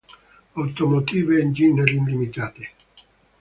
Automotive 0.57 1.37
Engineering 1.39 2.07
Ltd.. 2.09 2.67